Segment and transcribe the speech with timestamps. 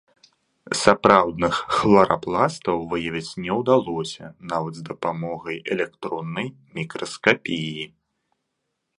[0.83, 6.47] Сапраўдных хларапластаў выявіць не ўдалося нават з дапамогай электроннай
[6.79, 7.85] мікраскапіі.